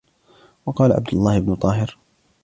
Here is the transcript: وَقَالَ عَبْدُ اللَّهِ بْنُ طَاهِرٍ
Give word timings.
وَقَالَ 0.65 0.91
عَبْدُ 0.93 1.13
اللَّهِ 1.13 1.39
بْنُ 1.39 1.55
طَاهِرٍ 1.55 1.97